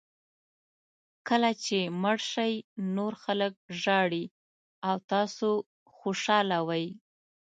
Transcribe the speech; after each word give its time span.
کله 1.27 1.51
چې 1.65 1.77
مړ 2.01 2.17
شئ 2.31 2.53
نور 2.95 3.13
خلک 3.23 3.53
ژاړي 3.81 4.25
او 4.87 4.95
تاسو 5.11 5.49
خوشاله 5.97 6.57
وئ. 6.67 6.87